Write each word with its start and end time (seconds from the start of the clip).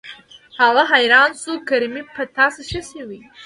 هغه 0.61 0.83
حيران 0.93 1.29
شو 1.41 1.53
کریمې 1.69 2.03
په 2.13 2.23
تا 2.35 2.45
څه 2.55 2.61
شوي. 2.91 3.19